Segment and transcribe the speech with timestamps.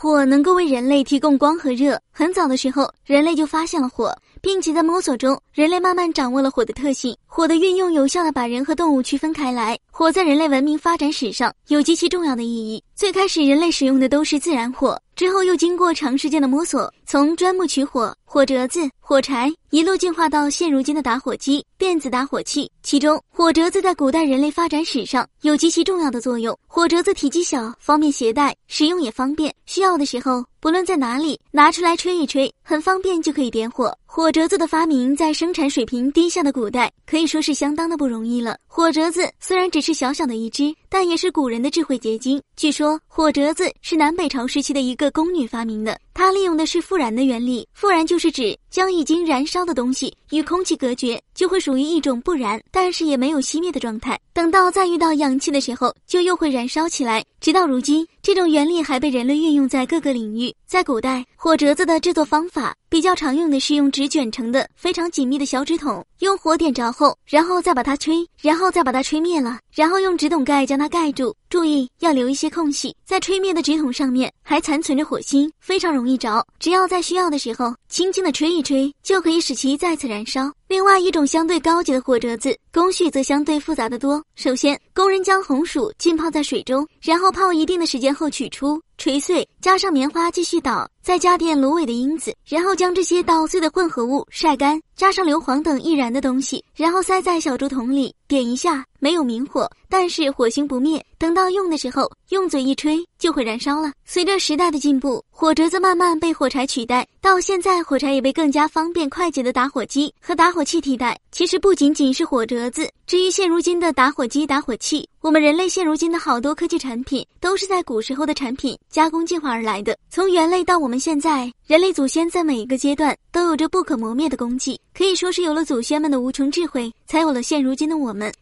[0.00, 2.00] 火能够为人类提供光和热。
[2.12, 7.16] 很早的时候，人类就发现了火，并且在摸索中，人类慢慢掌握了火的特性。
[7.26, 9.76] 火的运用有效的把人和动物区分开来。
[9.90, 12.80] 火在人类文明发展史上有极其重要的意义。
[12.94, 22.70] 最开始，人类使用的都是自然火，之后又经过长时间的摸索，从钻木取火、火折子、火柴一路进化到现如今的打火机、电子打火器。
[22.82, 26.54] 其中，火折子在古代人类发展史上有极其重要的作用。
[26.66, 30.44] 火折子体积小，方便携带，使用也方便，需要的时候。
[30.60, 33.96] 不论在哪里拿出来吹一吹，很方便就可以点火。
[34.04, 38.58] 火折子的发明在生产水平低下的古代可以说是相当的不容易了。
[38.66, 42.42] 火折子虽然只是小小的一只，但也是古人的智慧结晶。
[42.56, 47.64] 据说火折子是南北朝时期的一个宫女发明的，它利用的是复燃的原理。
[47.72, 54.18] 复燃就是指将已经燃烧的东西与空气隔绝，就会属于一种不燃，但是也没有熄灭的状态。
[54.32, 57.24] 等到再遇到氧气的时候，就又会燃烧起来。
[57.40, 60.52] 直到如今，这种原理还被人类运用在各个领域。
[60.66, 71.34] 在古代，火折子的制作方法比较常用的是用纸卷成的非常紧密的小纸筒，用火点着后，然后再把它吹，然后再把它吹灭了，然后用纸筒盖将它盖住。
[71.48, 76.44] 注意要留一些空隙，在吹灭的纸筒上面还残存着火星，非常容易着。
[76.58, 80.52] 只要在需要的时候轻轻的吹一吹，就可以使其再次燃烧。
[80.66, 84.22] 另外一种相对高级的火折子，工序则相对复杂的多。
[84.34, 88.82] 首先，工人将红薯浸泡在水中，然后泡一定的时间后取出。
[88.98, 101.02] 锤碎，加上棉花继续捣，再加点芦苇的缨子，然后将这些捣碎的混合物晒干，加上硫磺等易燃的东西，然后塞在小竹筒里，点一下，没有明火，但是火星不灭。
[101.16, 103.92] 等到用的时候，用嘴一吹就会燃烧了。
[104.04, 111.18] 随着时代的进步，火折子慢慢被火柴取代，到现在火柴也被更加方便快捷的打火机和打火器替代。
[111.32, 118.78] 其实不仅仅是火折子，至于现如今的打火机、打火器，我们人类现如今的好多科技产品，都是在古时候的产品。
[118.90, 128.32] 加工进化而来的，从猿类到我们现在，人类祖先在每一个阶段都有着不可磨灭的功绩，可以说是有了祖先们的无穷智慧，才有了现如今的我们。